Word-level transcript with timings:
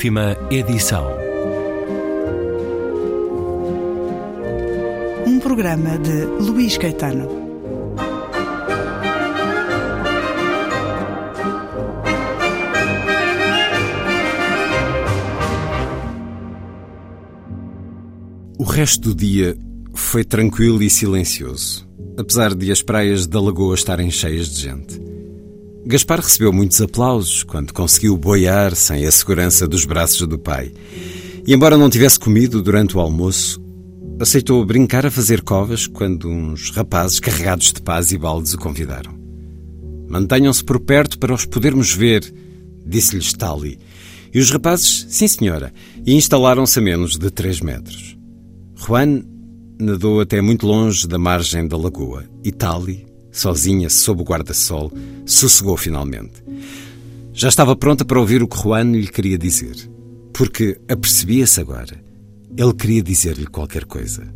Última 0.00 0.34
edição. 0.50 1.06
Um 5.26 5.38
programa 5.38 5.98
de 5.98 6.24
Luís 6.42 6.78
Caetano. 6.78 7.28
O 18.56 18.64
resto 18.64 19.10
do 19.10 19.14
dia 19.14 19.54
foi 19.92 20.24
tranquilo 20.24 20.82
e 20.82 20.88
silencioso, 20.88 21.86
apesar 22.16 22.54
de 22.54 22.72
as 22.72 22.80
praias 22.80 23.26
da 23.26 23.38
lagoa 23.38 23.74
estarem 23.74 24.10
cheias 24.10 24.48
de 24.48 24.62
gente. 24.62 24.99
Gaspar 25.90 26.20
recebeu 26.20 26.52
muitos 26.52 26.80
aplausos 26.80 27.42
quando 27.42 27.74
conseguiu 27.74 28.16
boiar 28.16 28.76
sem 28.76 29.04
a 29.04 29.10
segurança 29.10 29.66
dos 29.66 29.84
braços 29.84 30.24
do 30.24 30.38
pai. 30.38 30.72
E, 31.44 31.52
embora 31.52 31.76
não 31.76 31.90
tivesse 31.90 32.16
comido 32.16 32.62
durante 32.62 32.96
o 32.96 33.00
almoço, 33.00 33.60
aceitou 34.20 34.64
brincar 34.64 35.04
a 35.04 35.10
fazer 35.10 35.42
covas 35.42 35.88
quando 35.88 36.28
uns 36.28 36.70
rapazes 36.70 37.18
carregados 37.18 37.72
de 37.72 37.82
paz 37.82 38.12
e 38.12 38.18
baldes 38.18 38.54
o 38.54 38.58
convidaram. 38.58 39.18
Mantenham-se 40.08 40.62
por 40.62 40.78
perto 40.78 41.18
para 41.18 41.34
os 41.34 41.44
podermos 41.44 41.92
ver, 41.92 42.22
disse-lhe 42.86 43.20
Stali. 43.20 43.76
E 44.32 44.38
os 44.38 44.48
rapazes, 44.52 45.06
sim 45.08 45.26
senhora, 45.26 45.72
e 46.06 46.14
instalaram-se 46.14 46.78
a 46.78 46.82
menos 46.82 47.18
de 47.18 47.32
três 47.32 47.60
metros. 47.60 48.16
Juan 48.76 49.24
nadou 49.76 50.20
até 50.20 50.40
muito 50.40 50.68
longe 50.68 51.08
da 51.08 51.18
margem 51.18 51.66
da 51.66 51.76
lagoa 51.76 52.26
e 52.44 52.52
Tali, 52.52 53.09
sozinha 53.30 53.88
sob 53.88 54.22
o 54.22 54.24
guarda-sol, 54.24 54.92
sossegou 55.24 55.76
finalmente. 55.76 56.42
Já 57.32 57.48
estava 57.48 57.76
pronta 57.76 58.04
para 58.04 58.20
ouvir 58.20 58.42
o 58.42 58.48
que 58.48 58.58
Juan 58.58 58.92
lhe 58.92 59.06
queria 59.06 59.38
dizer, 59.38 59.76
porque 60.32 60.80
apercebia-se 60.88 61.60
agora. 61.60 62.02
Ele 62.56 62.74
queria 62.74 63.02
dizer-lhe 63.02 63.46
qualquer 63.46 63.84
coisa. 63.84 64.26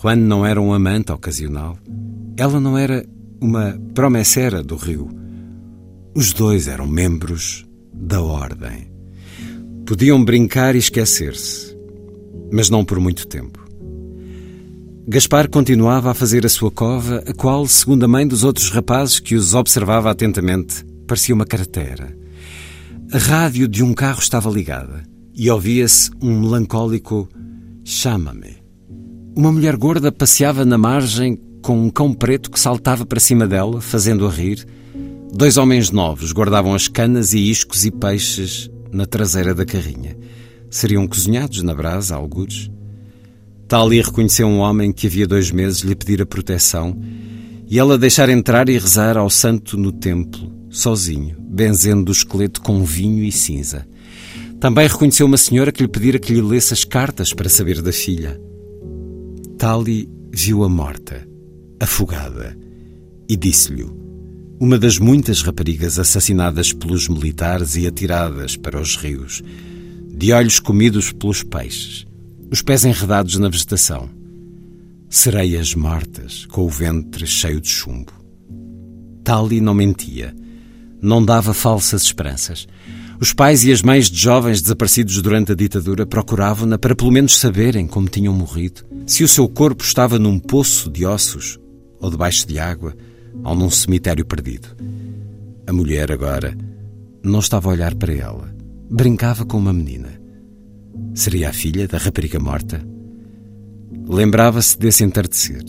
Juan 0.00 0.16
não 0.16 0.44
era 0.44 0.60
um 0.60 0.72
amante 0.72 1.12
ocasional. 1.12 1.78
Ela 2.36 2.60
não 2.60 2.76
era 2.76 3.06
uma 3.40 3.80
promessera 3.94 4.62
do 4.62 4.76
rio. 4.76 5.08
Os 6.14 6.32
dois 6.32 6.68
eram 6.68 6.86
membros 6.86 7.66
da 7.92 8.20
ordem. 8.20 8.90
Podiam 9.86 10.22
brincar 10.24 10.74
e 10.74 10.78
esquecer-se, 10.78 11.76
mas 12.52 12.68
não 12.68 12.84
por 12.84 12.98
muito 12.98 13.26
tempo. 13.26 13.65
Gaspar 15.08 15.48
continuava 15.48 16.10
a 16.10 16.14
fazer 16.14 16.44
a 16.44 16.48
sua 16.48 16.68
cova, 16.68 17.22
a 17.24 17.32
qual, 17.32 17.64
segundo 17.68 18.02
a 18.02 18.08
mãe 18.08 18.26
dos 18.26 18.42
outros 18.42 18.70
rapazes 18.70 19.20
que 19.20 19.36
os 19.36 19.54
observava 19.54 20.10
atentamente, 20.10 20.84
parecia 21.06 21.32
uma 21.32 21.46
cratera. 21.46 22.12
A 23.12 23.18
rádio 23.18 23.68
de 23.68 23.84
um 23.84 23.94
carro 23.94 24.18
estava 24.18 24.50
ligada 24.50 25.04
e 25.32 25.48
ouvia-se 25.48 26.10
um 26.20 26.40
melancólico 26.40 27.28
chama-me. 27.84 28.56
Uma 29.36 29.52
mulher 29.52 29.76
gorda 29.76 30.10
passeava 30.10 30.64
na 30.64 30.76
margem 30.76 31.40
com 31.62 31.80
um 31.80 31.88
cão 31.88 32.12
preto 32.12 32.50
que 32.50 32.58
saltava 32.58 33.06
para 33.06 33.20
cima 33.20 33.46
dela, 33.46 33.80
fazendo-a 33.80 34.30
rir. 34.30 34.66
Dois 35.32 35.56
homens 35.56 35.92
novos 35.92 36.32
guardavam 36.32 36.74
as 36.74 36.88
canas 36.88 37.32
e 37.32 37.48
iscos 37.48 37.84
e 37.84 37.92
peixes 37.92 38.68
na 38.90 39.06
traseira 39.06 39.54
da 39.54 39.64
carrinha. 39.64 40.16
Seriam 40.68 41.06
cozinhados 41.06 41.62
na 41.62 41.74
brasa, 41.74 42.16
algures. 42.16 42.68
Tali 43.68 44.00
reconheceu 44.00 44.46
um 44.46 44.58
homem 44.58 44.92
que 44.92 45.08
havia 45.08 45.26
dois 45.26 45.50
meses 45.50 45.80
lhe 45.80 45.96
pedira 45.96 46.24
proteção 46.24 46.96
e 47.68 47.80
ela 47.80 47.98
deixar 47.98 48.28
entrar 48.28 48.68
e 48.68 48.78
rezar 48.78 49.16
ao 49.16 49.28
santo 49.28 49.76
no 49.76 49.90
templo, 49.90 50.52
sozinho, 50.70 51.36
benzendo 51.40 52.10
o 52.10 52.12
esqueleto 52.12 52.60
com 52.60 52.84
vinho 52.84 53.24
e 53.24 53.32
cinza. 53.32 53.84
Também 54.60 54.86
reconheceu 54.86 55.26
uma 55.26 55.36
senhora 55.36 55.72
que 55.72 55.82
lhe 55.82 55.88
pedira 55.88 56.18
que 56.18 56.32
lhe 56.32 56.40
lesse 56.40 56.72
as 56.72 56.84
cartas 56.84 57.32
para 57.32 57.48
saber 57.48 57.82
da 57.82 57.92
filha. 57.92 58.40
Tali 59.58 60.08
viu-a 60.32 60.68
morta, 60.68 61.26
afogada, 61.80 62.56
e 63.28 63.36
disse-lhe: 63.36 63.84
uma 64.60 64.78
das 64.78 65.00
muitas 65.00 65.42
raparigas 65.42 65.98
assassinadas 65.98 66.72
pelos 66.72 67.08
militares 67.08 67.74
e 67.74 67.84
atiradas 67.84 68.54
para 68.54 68.80
os 68.80 68.94
rios, 68.94 69.42
de 70.08 70.32
olhos 70.32 70.60
comidos 70.60 71.10
pelos 71.10 71.42
peixes 71.42 72.05
os 72.50 72.62
pés 72.62 72.84
enredados 72.84 73.36
na 73.38 73.48
vegetação, 73.48 74.08
sereias 75.08 75.74
mortas 75.74 76.46
com 76.46 76.62
o 76.62 76.68
ventre 76.68 77.26
cheio 77.26 77.60
de 77.60 77.68
chumbo. 77.68 78.12
Tali 79.24 79.60
não 79.60 79.74
mentia, 79.74 80.34
não 81.02 81.24
dava 81.24 81.52
falsas 81.52 82.02
esperanças. 82.02 82.66
Os 83.20 83.32
pais 83.32 83.64
e 83.64 83.72
as 83.72 83.82
mães 83.82 84.10
de 84.10 84.18
jovens 84.18 84.60
desaparecidos 84.60 85.20
durante 85.22 85.52
a 85.52 85.54
ditadura 85.54 86.06
procuravam-na 86.06 86.78
para 86.78 86.94
pelo 86.94 87.10
menos 87.10 87.38
saberem 87.38 87.86
como 87.86 88.08
tinham 88.08 88.32
morrido, 88.32 88.84
se 89.06 89.24
o 89.24 89.28
seu 89.28 89.48
corpo 89.48 89.82
estava 89.82 90.18
num 90.18 90.38
poço 90.38 90.90
de 90.90 91.06
ossos, 91.06 91.58
ou 91.98 92.10
debaixo 92.10 92.46
de 92.46 92.58
água, 92.58 92.94
ou 93.42 93.54
num 93.54 93.70
cemitério 93.70 94.24
perdido. 94.24 94.68
A 95.66 95.72
mulher 95.72 96.12
agora 96.12 96.56
não 97.22 97.40
estava 97.40 97.68
a 97.68 97.72
olhar 97.72 97.94
para 97.94 98.12
ela, 98.12 98.54
brincava 98.90 99.44
com 99.44 99.56
uma 99.58 99.72
menina. 99.72 100.25
Seria 101.16 101.48
a 101.48 101.52
filha 101.52 101.88
da 101.88 101.96
rapariga 101.96 102.38
morta? 102.38 102.86
Lembrava-se 104.06 104.78
desse 104.78 105.02
entardecer. 105.02 105.64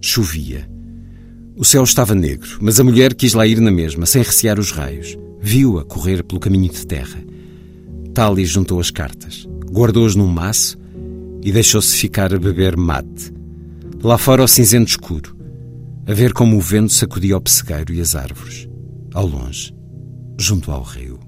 Chovia. 0.00 0.70
O 1.56 1.64
céu 1.64 1.82
estava 1.82 2.14
negro, 2.14 2.56
mas 2.60 2.78
a 2.78 2.84
mulher 2.84 3.12
quis 3.14 3.34
lá 3.34 3.44
ir 3.44 3.60
na 3.60 3.72
mesma, 3.72 4.06
sem 4.06 4.22
recear 4.22 4.60
os 4.60 4.70
raios. 4.70 5.18
Viu-a 5.40 5.84
correr 5.84 6.22
pelo 6.22 6.40
caminho 6.40 6.70
de 6.70 6.86
terra. 6.86 7.20
Tali 8.14 8.44
juntou 8.44 8.78
as 8.78 8.92
cartas, 8.92 9.44
guardou-as 9.72 10.14
num 10.14 10.28
maço 10.28 10.78
e 11.42 11.50
deixou-se 11.50 11.96
ficar 11.96 12.32
a 12.32 12.38
beber 12.38 12.76
mate. 12.76 13.34
Lá 14.04 14.16
fora 14.16 14.44
o 14.44 14.48
cinzento 14.48 14.90
escuro, 14.90 15.36
a 16.06 16.14
ver 16.14 16.32
como 16.32 16.56
o 16.56 16.60
vento 16.60 16.92
sacudia 16.92 17.36
o 17.36 17.40
pessegueiro 17.40 17.92
e 17.92 18.00
as 18.00 18.14
árvores, 18.14 18.68
ao 19.12 19.26
longe, 19.26 19.74
junto 20.38 20.70
ao 20.70 20.84
rio. 20.84 21.18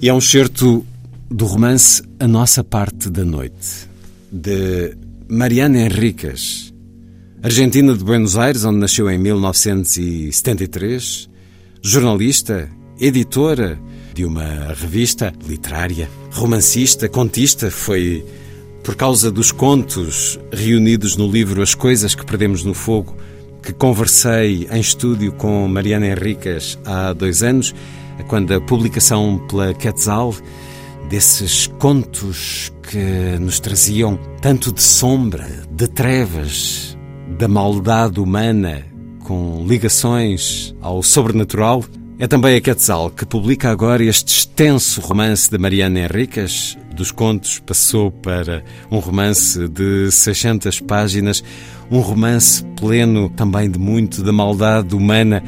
E 0.00 0.08
é 0.08 0.14
um 0.14 0.20
certo 0.20 0.86
do 1.34 1.44
romance 1.46 2.02
A 2.20 2.28
Nossa 2.28 2.62
Parte 2.62 3.10
da 3.10 3.24
Noite, 3.24 3.88
de 4.30 4.96
Mariana 5.28 5.80
Henriques, 5.80 6.72
argentina 7.42 7.92
de 7.92 8.04
Buenos 8.04 8.38
Aires, 8.38 8.64
onde 8.64 8.78
nasceu 8.78 9.10
em 9.10 9.18
1973, 9.18 11.28
jornalista, 11.82 12.70
editora 13.00 13.76
de 14.14 14.24
uma 14.24 14.72
revista 14.74 15.32
literária, 15.44 16.08
romancista, 16.30 17.08
contista, 17.08 17.68
foi 17.68 18.24
por 18.84 18.94
causa 18.94 19.28
dos 19.28 19.50
contos 19.50 20.38
reunidos 20.52 21.16
no 21.16 21.28
livro 21.28 21.62
As 21.62 21.74
Coisas 21.74 22.14
que 22.14 22.24
Perdemos 22.24 22.62
no 22.62 22.74
Fogo, 22.74 23.16
que 23.60 23.72
conversei 23.72 24.68
em 24.70 24.78
estúdio 24.78 25.32
com 25.32 25.66
Mariana 25.66 26.06
Henriques 26.06 26.78
há 26.84 27.12
dois 27.12 27.42
anos, 27.42 27.74
quando 28.28 28.54
a 28.54 28.60
publicação 28.60 29.44
pela 29.48 29.74
Quetzal 29.74 30.32
desses 31.14 31.68
contos 31.78 32.72
que 32.90 33.38
nos 33.38 33.60
traziam 33.60 34.18
tanto 34.40 34.72
de 34.72 34.82
sombra, 34.82 35.46
de 35.70 35.86
trevas, 35.86 36.98
da 37.38 37.46
maldade 37.46 38.18
humana, 38.18 38.82
com 39.20 39.64
ligações 39.64 40.74
ao 40.80 41.04
sobrenatural. 41.04 41.84
É 42.18 42.26
também 42.26 42.56
a 42.56 42.60
Quetzal 42.60 43.10
que 43.10 43.24
publica 43.24 43.70
agora 43.70 44.02
este 44.02 44.36
extenso 44.36 45.00
romance 45.00 45.48
de 45.48 45.56
Mariana 45.56 46.00
Henriques. 46.00 46.76
Dos 46.96 47.12
contos 47.12 47.60
passou 47.60 48.10
para 48.10 48.64
um 48.90 48.98
romance 48.98 49.68
de 49.68 50.10
600 50.10 50.80
páginas, 50.80 51.44
um 51.92 52.00
romance 52.00 52.64
pleno 52.76 53.30
também 53.30 53.70
de 53.70 53.78
muito 53.78 54.20
da 54.20 54.32
maldade 54.32 54.96
humana, 54.96 55.44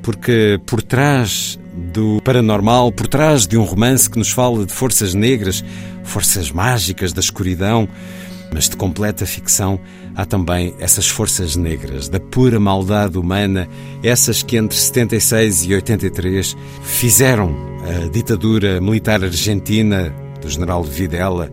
porque 0.00 0.60
por 0.64 0.80
trás 0.80 1.57
do 1.92 2.20
paranormal, 2.22 2.92
por 2.92 3.06
trás 3.06 3.46
de 3.46 3.56
um 3.56 3.62
romance 3.62 4.10
que 4.10 4.18
nos 4.18 4.30
fala 4.30 4.66
de 4.66 4.72
forças 4.72 5.14
negras, 5.14 5.64
forças 6.04 6.50
mágicas 6.50 7.12
da 7.12 7.20
escuridão, 7.20 7.88
mas 8.52 8.68
de 8.68 8.76
completa 8.76 9.26
ficção, 9.26 9.78
há 10.14 10.24
também 10.24 10.74
essas 10.78 11.06
forças 11.08 11.54
negras, 11.56 12.08
da 12.08 12.18
pura 12.18 12.58
maldade 12.58 13.18
humana, 13.18 13.68
essas 14.02 14.42
que 14.42 14.56
entre 14.56 14.76
76 14.76 15.64
e 15.64 15.74
83 15.74 16.56
fizeram 16.82 17.54
a 17.84 18.08
ditadura 18.08 18.80
militar 18.80 19.22
argentina 19.22 20.12
do 20.40 20.48
general 20.48 20.82
Videla, 20.82 21.52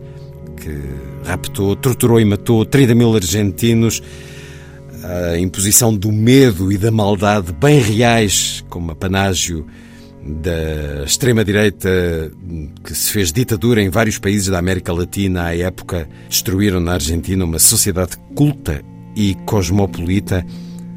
que 0.56 0.80
raptou, 1.24 1.76
torturou 1.76 2.20
e 2.20 2.24
matou 2.24 2.64
30 2.64 2.94
mil 2.94 3.14
argentinos, 3.14 4.02
a 5.32 5.38
imposição 5.38 5.94
do 5.94 6.10
medo 6.10 6.72
e 6.72 6.78
da 6.78 6.90
maldade 6.90 7.52
bem 7.52 7.80
reais, 7.80 8.64
como 8.68 8.90
apanágio 8.90 9.66
da 10.26 11.04
extrema-direita 11.04 12.30
que 12.82 12.94
se 12.94 13.12
fez 13.12 13.32
ditadura 13.32 13.80
em 13.80 13.88
vários 13.88 14.18
países 14.18 14.48
da 14.48 14.58
América 14.58 14.92
Latina 14.92 15.44
à 15.44 15.56
época, 15.56 16.08
destruíram 16.28 16.80
na 16.80 16.94
Argentina 16.94 17.44
uma 17.44 17.58
sociedade 17.58 18.16
culta 18.34 18.82
e 19.14 19.34
cosmopolita. 19.46 20.44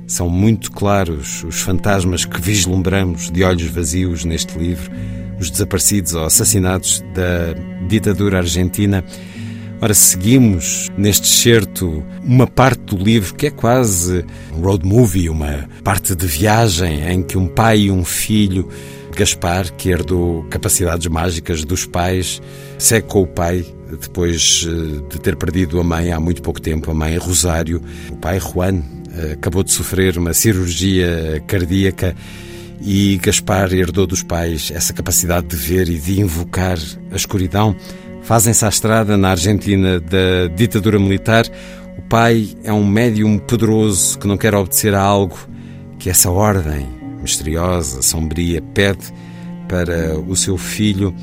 São 0.07 0.27
muito 0.29 0.71
claros 0.71 1.43
os 1.43 1.61
fantasmas 1.61 2.25
que 2.25 2.41
vislumbramos 2.41 3.29
de 3.29 3.43
olhos 3.43 3.69
vazios 3.69 4.25
neste 4.25 4.57
livro. 4.57 4.91
os 5.39 5.49
desaparecidos 5.49 6.15
ou 6.15 6.25
assassinados 6.25 7.01
da 7.13 7.53
ditadura 7.87 8.39
argentina. 8.39 9.05
Ora, 9.81 9.93
seguimos 9.93 10.91
neste 10.97 11.25
excerto 11.25 12.03
uma 12.21 12.45
parte 12.45 12.81
do 12.81 12.97
livro 12.97 13.33
que 13.35 13.47
é 13.47 13.49
quase 13.49 14.25
um 14.53 14.59
road 14.59 14.85
movie, 14.85 15.29
uma 15.29 15.69
parte 15.81 16.13
de 16.13 16.27
viagem 16.27 17.09
em 17.09 17.23
que 17.23 17.37
um 17.37 17.47
pai 17.47 17.83
e 17.83 17.91
um 17.91 18.03
filho, 18.03 18.67
Gaspar, 19.15 19.71
que 19.73 19.89
herdou 19.89 20.43
capacidades 20.49 21.07
mágicas 21.07 21.63
dos 21.63 21.85
pais, 21.85 22.41
segue 22.77 23.07
com 23.07 23.21
o 23.21 23.27
pai 23.27 23.65
depois 23.99 24.67
eh, 24.67 25.01
de 25.09 25.19
ter 25.19 25.35
perdido 25.35 25.79
a 25.79 25.83
mãe 25.83 26.11
há 26.11 26.19
muito 26.19 26.41
pouco 26.41 26.61
tempo, 26.61 26.91
a 26.91 26.93
mãe 26.93 27.17
Rosário. 27.17 27.81
O 28.11 28.15
pai 28.15 28.39
Juan 28.39 28.81
eh, 29.15 29.33
acabou 29.33 29.63
de 29.63 29.71
sofrer 29.71 30.17
uma 30.17 30.33
cirurgia 30.33 31.43
cardíaca 31.47 32.15
e 32.81 33.17
Gaspar 33.17 33.73
herdou 33.73 34.07
dos 34.07 34.23
pais 34.23 34.71
essa 34.73 34.93
capacidade 34.93 35.47
de 35.47 35.55
ver 35.55 35.89
e 35.89 35.97
de 35.97 36.21
invocar 36.21 36.77
a 37.11 37.15
escuridão 37.15 37.75
Fazem-se 38.29 38.63
à 38.63 38.69
estrada 38.69 39.17
na 39.17 39.31
Argentina 39.31 39.99
da 39.99 40.47
ditadura 40.55 40.99
militar. 40.99 41.45
O 41.97 42.01
pai 42.03 42.49
é 42.63 42.71
um 42.71 42.85
médium 42.85 43.39
poderoso 43.39 44.19
que 44.19 44.27
não 44.27 44.37
quer 44.37 44.53
obedecer 44.53 44.93
a 44.93 45.01
algo 45.01 45.35
que 45.97 46.09
essa 46.09 46.29
ordem 46.29 46.98
misteriosa, 47.21 48.01
sombria, 48.01 48.61
pede 48.61 49.13
para 49.67 50.17
o 50.19 50.35
seu 50.35 50.57
filho. 50.57 51.15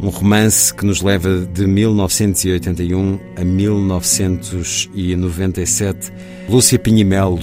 Um 0.00 0.08
romance 0.08 0.74
que 0.74 0.84
nos 0.84 1.00
leva 1.02 1.46
de 1.46 1.64
1981 1.66 3.20
a 3.36 3.44
1997. 3.44 6.12
Lúcia 6.48 6.78
Pinhimelo, 6.78 7.38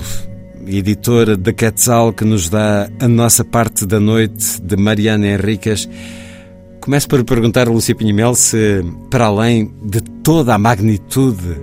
editora 0.67 1.37
da 1.37 1.53
Quetzal, 1.53 2.11
que 2.13 2.25
nos 2.25 2.49
dá 2.49 2.89
a 2.99 3.07
nossa 3.07 3.45
parte 3.45 3.85
da 3.85 3.99
noite 3.99 4.59
de 4.61 4.75
Mariana 4.75 5.27
Henriques. 5.27 5.87
Começo 6.81 7.07
por 7.07 7.23
perguntar 7.23 7.67
a 7.67 7.71
Lúcia 7.71 7.95
Pinhimel 7.95 8.35
se, 8.35 8.83
para 9.09 9.27
além 9.27 9.73
de 9.83 10.01
toda 10.01 10.53
a 10.53 10.57
magnitude 10.57 11.57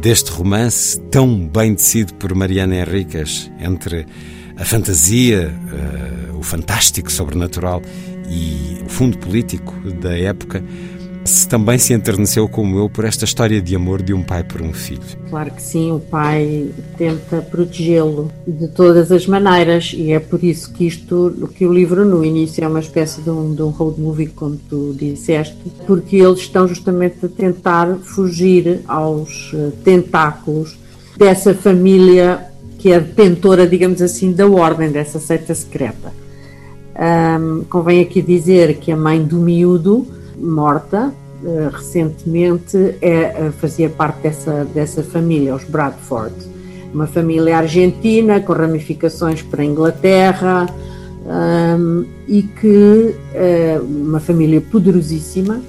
deste 0.00 0.30
romance, 0.30 0.98
tão 1.10 1.46
bem 1.48 1.74
tecido 1.74 2.14
por 2.14 2.34
Mariana 2.34 2.76
Henriques, 2.76 3.50
entre 3.60 4.06
a 4.60 4.64
fantasia, 4.64 5.50
uh, 5.72 6.38
o 6.38 6.42
fantástico 6.42 7.10
sobrenatural 7.10 7.80
e 8.28 8.78
o 8.84 8.88
fundo 8.88 9.16
político 9.16 9.74
da 10.00 10.16
época, 10.16 10.62
se 11.24 11.48
também 11.48 11.78
se 11.78 11.94
enterneceu 11.94 12.46
como 12.48 12.78
eu 12.78 12.88
por 12.88 13.04
esta 13.04 13.24
história 13.24 13.60
de 13.60 13.74
amor 13.74 14.02
de 14.02 14.12
um 14.12 14.22
pai 14.22 14.44
por 14.44 14.60
um 14.60 14.72
filho. 14.72 15.00
Claro 15.28 15.50
que 15.50 15.62
sim, 15.62 15.92
o 15.92 15.98
pai 15.98 16.70
tenta 16.98 17.40
protegê-lo 17.40 18.30
de 18.46 18.68
todas 18.68 19.10
as 19.10 19.26
maneiras 19.26 19.92
e 19.94 20.12
é 20.12 20.20
por 20.20 20.42
isso 20.44 20.72
que 20.72 20.86
isto, 20.86 21.48
que 21.54 21.66
o 21.66 21.72
livro 21.72 22.04
no 22.04 22.24
início 22.24 22.62
é 22.62 22.68
uma 22.68 22.80
espécie 22.80 23.22
de 23.22 23.30
um, 23.30 23.54
de 23.54 23.62
um 23.62 23.68
road 23.68 24.00
movie, 24.00 24.26
como 24.26 24.56
tu 24.56 24.94
disseste, 24.98 25.56
porque 25.86 26.16
eles 26.16 26.40
estão 26.40 26.68
justamente 26.68 27.24
a 27.24 27.28
tentar 27.28 27.96
fugir 28.02 28.80
aos 28.86 29.52
eh, 29.54 29.70
tentáculos 29.84 30.78
dessa 31.16 31.54
família 31.54 32.49
que 32.80 32.90
é 32.90 32.98
detentora, 32.98 33.66
digamos 33.66 34.00
assim, 34.00 34.32
da 34.32 34.48
ordem 34.48 34.90
dessa 34.90 35.20
seita 35.20 35.54
secreta. 35.54 36.12
Um, 36.98 37.62
convém 37.64 38.00
aqui 38.00 38.22
dizer 38.22 38.78
que 38.78 38.90
a 38.90 38.96
mãe 38.96 39.22
do 39.22 39.36
miúdo 39.36 40.06
morta 40.38 41.12
uh, 41.42 41.68
recentemente, 41.70 42.96
é, 43.02 43.50
fazia 43.58 43.90
parte 43.90 44.22
dessa, 44.22 44.64
dessa 44.64 45.02
família, 45.02 45.54
os 45.54 45.64
Bradford. 45.64 46.34
Uma 46.92 47.06
família 47.06 47.58
argentina 47.58 48.40
com 48.40 48.54
ramificações 48.54 49.42
para 49.42 49.60
a 49.60 49.64
Inglaterra 49.64 50.66
um, 51.78 52.06
e 52.26 52.42
que 52.42 53.14
uh, 53.34 53.84
uma 53.84 54.20
família 54.20 54.60
poderosíssima. 54.60 55.60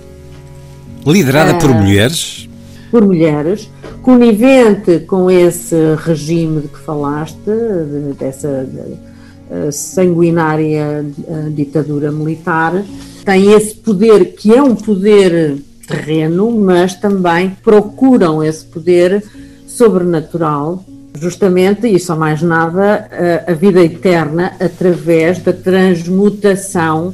Liderada 1.05 1.55
uh, 1.55 1.59
por 1.59 1.69
mulheres? 1.71 2.49
Por 2.91 3.05
mulheres, 3.05 3.69
conivente 4.01 4.99
com 4.99 5.31
esse 5.31 5.95
regime 5.95 6.61
de 6.61 6.67
que 6.67 6.79
falaste, 6.79 7.37
de, 7.45 8.13
dessa 8.19 8.65
de, 8.65 9.71
sanguinária 9.71 11.05
ditadura 11.53 12.11
militar, 12.11 12.83
têm 13.25 13.53
esse 13.53 13.75
poder 13.75 14.33
que 14.33 14.53
é 14.53 14.61
um 14.61 14.75
poder 14.75 15.57
terreno, 15.87 16.51
mas 16.51 16.95
também 16.95 17.55
procuram 17.63 18.43
esse 18.43 18.65
poder 18.65 19.23
sobrenatural, 19.67 20.83
justamente, 21.19 21.87
e 21.87 21.99
só 21.99 22.15
mais 22.15 22.41
nada, 22.41 23.09
a, 23.47 23.51
a 23.51 23.53
vida 23.53 23.81
eterna 23.81 24.53
através 24.59 25.39
da 25.39 25.53
transmutação 25.53 27.13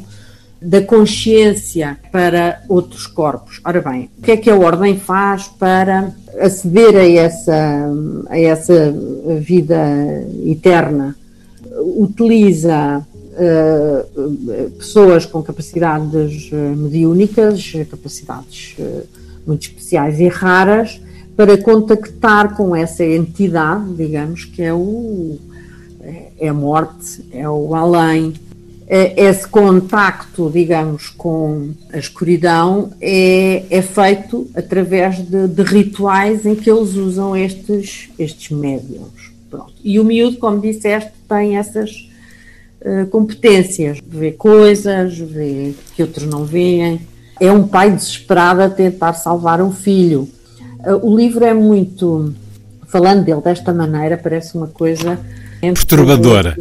da 0.62 0.82
consciência 0.82 1.98
para 2.12 2.62
outros 2.68 3.06
corpos. 3.08 3.62
Ora 3.64 3.82
bem, 3.82 4.10
o 4.18 4.22
que 4.22 4.32
é 4.32 4.38
que 4.38 4.50
a 4.50 4.56
Ordem 4.56 4.98
faz 4.98 5.48
para 5.48 6.12
aceder 6.40 6.96
a 6.96 7.08
essa, 7.08 7.90
a 8.30 8.40
essa 8.40 8.94
vida 9.40 9.78
eterna? 10.46 11.16
Utiliza 11.98 13.06
uh, 13.38 14.72
pessoas 14.78 15.26
com 15.26 15.44
capacidades 15.44 16.50
eh, 16.52 16.56
mediúnicas, 16.76 17.72
capacidades 17.90 18.76
uh, 18.80 19.04
muito 19.46 19.68
especiais 19.68 20.20
e 20.20 20.28
raras, 20.28 21.00
para 21.36 21.56
contactar 21.56 22.58
com 22.58 22.76
essa 22.76 23.06
entidade, 23.06 23.94
digamos, 23.94 24.44
que 24.44 24.64
é, 24.64 24.74
o, 24.74 25.38
é 26.40 26.48
a 26.48 26.54
morte, 26.54 27.24
é 27.32 27.48
o 27.48 27.76
além. 27.76 28.34
Esse 28.90 29.46
contacto, 29.46 30.50
digamos, 30.50 31.10
com 31.10 31.72
a 31.92 31.98
escuridão 31.98 32.92
é, 33.02 33.66
é 33.70 33.82
feito 33.82 34.50
através 34.56 35.18
de, 35.18 35.46
de, 35.46 35.62
rituais 35.62 36.46
em 36.46 36.56
que 36.56 36.72
eles 36.72 36.94
usam 36.94 37.36
estes, 37.36 38.10
estes 38.18 38.50
médiums. 38.58 39.34
Pronto. 39.50 39.74
E 39.84 40.00
o 40.00 40.06
miúdo, 40.06 40.38
como 40.38 40.62
disseste, 40.62 41.12
tem 41.28 41.58
essas 41.58 42.08
eh, 42.80 43.06
competências, 43.06 44.00
vê 44.08 44.32
coisas, 44.32 45.18
vê 45.18 45.74
que 45.96 46.02
outros 46.02 46.26
não 46.26 46.46
veem. 46.46 47.02
É 47.40 47.52
um 47.52 47.68
pai 47.68 47.92
desesperado 47.92 48.62
a 48.62 48.70
tentar 48.70 49.14
salvar 49.14 49.62
um 49.62 49.72
filho. 49.72 50.30
Uh, 50.80 51.12
o 51.12 51.16
livro 51.16 51.44
é 51.44 51.54
muito, 51.54 52.34
falando 52.88 53.26
dele 53.26 53.42
desta 53.42 53.74
maneira, 53.74 54.18
parece 54.18 54.56
uma 54.56 54.68
coisa 54.68 55.20
perturbadora. 55.60 56.56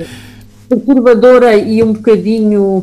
Perturbadora 0.69 1.57
e 1.57 1.83
um 1.83 1.93
bocadinho 1.93 2.83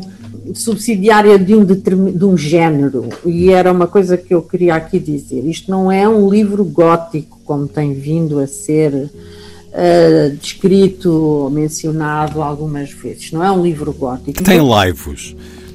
subsidiária 0.54 1.38
de 1.38 1.54
um, 1.54 1.64
de 1.64 2.24
um 2.24 2.36
género, 2.36 3.08
e 3.24 3.50
era 3.50 3.72
uma 3.72 3.86
coisa 3.86 4.16
que 4.16 4.34
eu 4.34 4.42
queria 4.42 4.74
aqui 4.74 4.98
dizer. 4.98 5.44
Isto 5.46 5.70
não 5.70 5.90
é 5.90 6.08
um 6.08 6.28
livro 6.28 6.64
gótico, 6.64 7.40
como 7.44 7.66
tem 7.66 7.94
vindo 7.94 8.38
a 8.38 8.46
ser 8.46 8.92
uh, 8.92 10.36
descrito, 10.36 11.50
mencionado 11.52 12.42
algumas 12.42 12.90
vezes. 12.90 13.32
Não 13.32 13.42
é 13.42 13.50
um 13.50 13.62
livro 13.62 13.92
gótico. 13.92 14.42
Tem 14.42 14.60
laivos. 14.60 15.34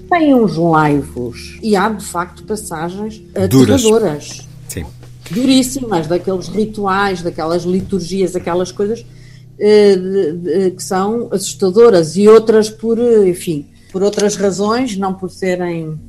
Tem 0.10 0.34
uns 0.34 0.56
laivos. 0.56 1.58
E 1.62 1.76
há, 1.76 1.90
de 1.90 2.06
facto, 2.06 2.44
passagens 2.44 3.22
aterradoras. 3.36 4.48
Sim. 4.68 4.86
Duríssimas, 5.32 6.08
daqueles 6.08 6.48
rituais, 6.48 7.22
daquelas 7.22 7.64
liturgias, 7.64 8.36
aquelas 8.36 8.72
coisas 8.72 9.06
que 9.60 10.84
são 10.84 11.28
assustadoras. 11.32 12.16
E 12.16 12.28
outras 12.28 12.70
por, 12.70 12.98
enfim, 13.28 13.68
por 13.92 14.02
outras 14.02 14.36
razões, 14.36 14.98
não 14.98 15.14
por 15.14 15.30
serem 15.30 16.00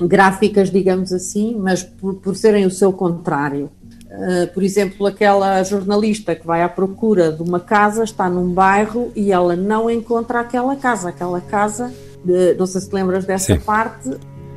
gráficas, 0.00 0.70
digamos 0.70 1.12
assim, 1.12 1.56
mas 1.58 1.82
por, 1.82 2.14
por 2.14 2.36
serem 2.36 2.66
o 2.66 2.70
seu 2.70 2.92
contrário. 2.92 3.70
Por 4.52 4.62
exemplo, 4.62 5.06
aquela 5.06 5.62
jornalista 5.62 6.34
que 6.34 6.44
vai 6.46 6.62
à 6.62 6.68
procura 6.68 7.30
de 7.30 7.42
uma 7.42 7.60
casa, 7.60 8.02
está 8.02 8.28
num 8.28 8.52
bairro 8.52 9.12
e 9.14 9.30
ela 9.30 9.54
não 9.54 9.88
encontra 9.88 10.40
aquela 10.40 10.74
casa. 10.74 11.10
Aquela 11.10 11.40
casa, 11.40 11.92
não 12.58 12.66
sei 12.66 12.80
se 12.80 12.88
te 12.88 12.92
lembras 12.92 13.24
dessa 13.24 13.54
sim. 13.54 13.60
parte, 13.60 14.10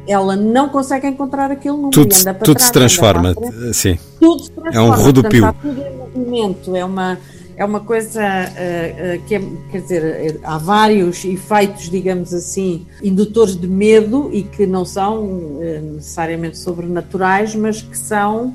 ela 0.08 0.36
não 0.36 0.70
consegue 0.70 1.08
encontrar 1.08 1.52
aquele 1.52 1.76
número. 1.76 1.92
Tudo, 1.92 2.16
anda 2.16 2.34
para 2.34 2.46
tudo 2.46 2.58
trás, 2.58 2.68
se 2.68 2.74
transforma, 2.74 3.36
sim. 3.74 3.98
Tudo 4.20 4.44
se 4.44 4.52
transforma. 4.52 4.78
É 4.78 4.82
um 4.82 4.92
rodopio. 4.92 5.42
Portanto, 5.42 5.62
tudo 5.62 5.82
em 5.82 5.98
movimento, 5.98 6.76
é 6.76 6.84
uma, 6.84 7.18
é 7.56 7.66
uma 7.66 7.80
coisa 7.80 8.22
uh, 8.22 9.18
uh, 9.18 9.24
que 9.26 9.36
é, 9.36 9.42
quer 9.72 9.82
dizer, 9.82 10.40
há 10.44 10.58
vários 10.58 11.24
efeitos, 11.26 11.90
digamos 11.90 12.34
assim, 12.34 12.86
indutores 13.02 13.56
de 13.56 13.68
medo 13.68 14.30
e 14.34 14.44
que 14.44 14.66
não 14.66 14.86
são 14.86 15.60
necessariamente 15.96 16.58
sobrenaturais, 16.58 17.56
mas 17.56 17.82
que 17.82 17.98
são 17.98 18.54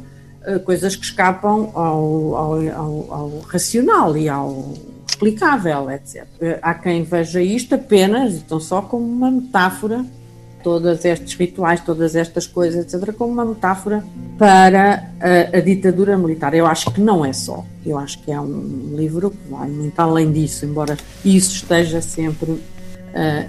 eh, 0.48 0.58
coisas 0.58 0.96
que 0.96 1.04
escapam 1.04 1.70
ao, 1.74 2.34
ao, 2.34 2.68
ao, 2.74 3.12
ao, 3.12 3.40
racional 3.40 4.16
e 4.16 4.30
ao 4.30 4.72
explicável, 5.06 5.90
etc. 5.90 6.26
Eh, 6.40 6.58
há 6.62 6.72
quem 6.72 7.02
veja 7.02 7.42
isto 7.42 7.74
apenas, 7.74 8.34
então 8.34 8.58
só 8.58 8.80
como 8.80 9.04
uma 9.04 9.30
metáfora, 9.30 10.06
todos 10.62 11.04
estes 11.04 11.34
rituais, 11.34 11.80
todas 11.80 12.14
estas 12.14 12.46
coisas, 12.46 12.92
etc., 12.92 13.12
como 13.14 13.32
uma 13.32 13.44
metáfora 13.44 14.04
para 14.38 15.10
a, 15.20 15.56
a, 15.56 15.60
ditadura 15.60 16.16
militar. 16.16 16.54
Eu 16.54 16.66
acho 16.66 16.90
que 16.90 17.00
não 17.00 17.24
é 17.24 17.32
só. 17.32 17.64
Eu 17.84 17.98
acho 17.98 18.18
que 18.22 18.30
é 18.30 18.40
um 18.40 18.94
livro 18.94 19.30
que 19.30 19.50
vai 19.50 19.68
muito 19.68 19.98
além 19.98 20.30
disso, 20.30 20.64
embora 20.64 20.96
isso 21.24 21.56
esteja 21.56 22.00
sempre 22.00 22.50
uh, 22.50 22.62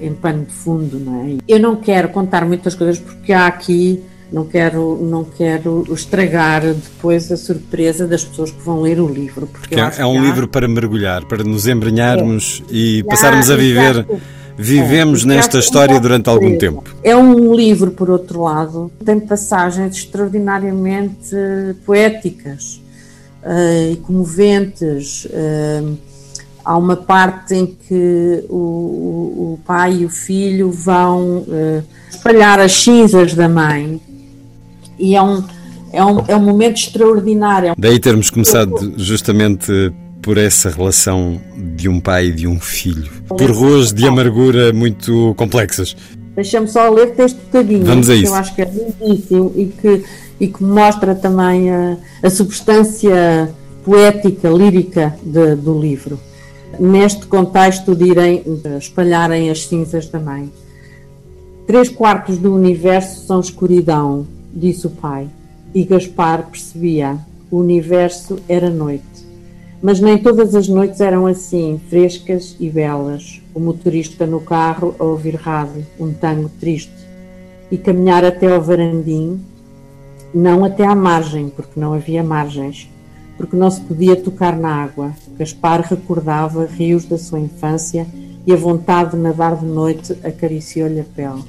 em 0.01 0.13
pano 0.13 0.45
de 0.45 0.53
fundo, 0.53 0.99
não 0.99 1.25
é? 1.25 1.37
Eu 1.47 1.59
não 1.59 1.75
quero 1.75 2.09
contar 2.09 2.45
muitas 2.45 2.75
coisas 2.75 2.99
porque 2.99 3.33
há 3.33 3.47
aqui 3.47 4.03
não 4.31 4.45
quero, 4.45 4.99
não 5.01 5.23
quero 5.23 5.85
estragar 5.91 6.61
depois 6.61 7.31
a 7.31 7.37
surpresa 7.37 8.07
das 8.07 8.23
pessoas 8.23 8.51
que 8.51 8.61
vão 8.61 8.81
ler 8.81 8.99
o 8.99 9.07
livro. 9.07 9.47
Porque 9.47 9.75
é, 9.75 9.91
é, 9.97 10.05
um 10.05 10.19
há... 10.19 10.21
livro 10.21 10.47
para 10.47 10.67
mergulhar, 10.67 11.25
para 11.25 11.43
nos 11.43 11.67
embrenharmos 11.67 12.63
é. 12.69 12.73
e 12.73 13.03
passarmos 13.03 13.49
a 13.49 13.55
viver. 13.55 13.91
Exato. 13.91 14.38
Vivemos 14.61 15.23
é, 15.23 15.27
nesta 15.27 15.57
história 15.57 15.97
durante 16.01 16.29
algum 16.29 16.57
tempo. 16.57 16.83
É 17.01 17.15
um 17.15 17.55
livro, 17.55 17.91
por 17.91 18.09
outro 18.09 18.41
lado, 18.41 18.91
tem 19.05 19.17
passagens 19.17 19.95
extraordinariamente 19.95 21.33
poéticas 21.85 22.81
uh, 23.41 23.93
e 23.93 23.95
comoventes. 23.95 25.23
Uh, 25.23 25.97
há 26.65 26.77
uma 26.77 26.97
parte 26.97 27.55
em 27.55 27.67
que 27.67 28.43
o, 28.49 28.55
o, 28.55 29.53
o 29.53 29.59
pai 29.65 29.99
e 30.01 30.05
o 30.05 30.09
filho 30.09 30.69
vão 30.69 31.37
uh, 31.37 31.83
espalhar 32.09 32.59
as 32.59 32.73
cinzas 32.73 33.33
da 33.33 33.47
mãe 33.47 34.01
e 34.99 35.15
é 35.15 35.21
um, 35.21 35.41
é 35.93 36.03
um, 36.03 36.25
é 36.27 36.35
um 36.35 36.41
momento 36.41 36.75
extraordinário. 36.75 37.75
Daí 37.77 37.97
termos 37.97 38.29
começado 38.29 38.93
justamente 38.97 39.93
por 40.21 40.38
essa 40.38 40.69
relação 40.69 41.39
de 41.75 41.88
um 41.88 41.99
pai 41.99 42.27
e 42.27 42.31
de 42.31 42.47
um 42.47 42.59
filho, 42.59 43.11
por 43.27 43.49
ruas 43.51 43.93
de 43.93 44.07
amargura 44.07 44.73
muito 44.73 45.33
complexas. 45.38 45.95
Deixa-me 46.35 46.67
só 46.67 46.89
ler 46.89 47.13
este 47.17 47.39
bocadinho, 47.39 47.85
Vamos 47.85 48.09
a 48.09 48.15
isso. 48.15 48.23
que 48.23 48.29
eu 48.29 48.35
acho 48.35 48.55
que 48.55 48.61
é 48.61 48.65
lindíssimo 48.65 49.53
e 49.55 49.65
que, 49.65 50.05
e 50.39 50.47
que 50.47 50.63
mostra 50.63 51.15
também 51.15 51.69
a, 51.69 51.97
a 52.23 52.29
substância 52.29 53.53
poética, 53.83 54.49
lírica 54.49 55.15
de, 55.23 55.55
do 55.55 55.79
livro. 55.79 56.19
Neste 56.79 57.25
contexto 57.25 57.95
de 57.95 58.05
irem 58.05 58.43
espalharem 58.77 59.49
as 59.49 59.65
cinzas 59.65 60.07
da 60.07 60.19
mãe. 60.19 60.51
Três 61.65 61.89
quartos 61.89 62.38
do 62.38 62.53
universo 62.53 63.25
são 63.25 63.39
escuridão, 63.39 64.25
disse 64.53 64.88
o 64.88 64.89
pai, 64.89 65.27
e 65.73 65.83
Gaspar 65.83 66.47
percebia: 66.49 67.17
o 67.51 67.57
universo 67.57 68.38
era 68.47 68.69
noite. 68.69 69.03
Mas 69.81 70.00
nem 70.00 70.17
todas 70.17 70.55
as 70.55 70.67
noites 70.67 71.00
eram 71.00 71.25
assim, 71.25 71.79
frescas 71.89 72.55
e 72.59 72.69
belas. 72.69 73.41
O 73.53 73.59
motorista 73.59 74.25
no 74.25 74.41
carro 74.41 74.95
a 75.00 75.03
ouvir 75.03 75.36
rádio, 75.36 75.86
um 76.00 76.12
tango 76.12 76.50
triste, 76.59 76.91
e 77.71 77.77
caminhar 77.77 78.25
até 78.25 78.53
ao 78.53 78.62
varandim, 78.62 79.39
não 80.33 80.65
até 80.65 80.86
à 80.86 80.93
margem, 80.93 81.50
porque 81.50 81.79
não 81.79 81.93
havia 81.93 82.24
margens, 82.24 82.89
porque 83.38 83.55
não 83.55 83.71
se 83.71 83.81
podia 83.81 84.15
tocar 84.15 84.57
na 84.57 84.83
água. 84.83 85.13
Gaspar 85.38 85.81
recordava 85.81 86.65
rios 86.65 87.05
da 87.05 87.17
sua 87.17 87.39
infância 87.39 88.05
e 88.45 88.51
a 88.51 88.55
vontade 88.55 89.12
de 89.12 89.17
nadar 89.17 89.55
de 89.55 89.65
noite 89.65 90.15
acariciou-lhe 90.24 91.00
a 91.00 91.03
pele. 91.03 91.43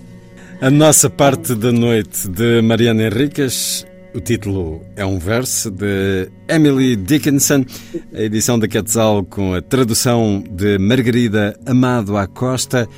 A 0.61 0.71
nossa 0.71 1.09
parte 1.09 1.55
da 1.55 1.73
noite 1.73 2.29
de 2.29 2.61
Mariana 2.63 3.05
Henriques. 3.05 3.87
O 4.13 4.21
título 4.21 4.83
é 4.97 5.07
um 5.07 5.19
verso 5.21 5.71
de 5.71 6.29
Emily 6.49 6.97
Dickinson, 6.97 7.65
a 8.13 8.23
edição 8.23 8.59
da 8.59 8.67
Quetzal 8.67 9.25
com 9.25 9.55
a 9.55 9.63
tradução 9.63 10.43
de 10.51 10.79
Margarida 10.79 11.57
Amado 11.65 12.17
Acosta. 12.17 12.89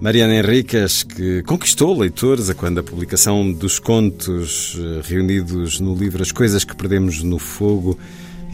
Mariana 0.00 0.36
Henriques, 0.36 1.02
que 1.02 1.42
conquistou 1.42 1.98
leitores 1.98 2.48
a 2.48 2.54
quando 2.54 2.78
a 2.78 2.82
publicação 2.82 3.52
dos 3.52 3.80
contos 3.80 4.78
eh, 4.78 5.00
reunidos 5.04 5.80
no 5.80 5.94
livro 5.94 6.22
As 6.22 6.30
Coisas 6.30 6.64
que 6.64 6.76
Perdemos 6.76 7.22
no 7.22 7.38
Fogo 7.38 7.98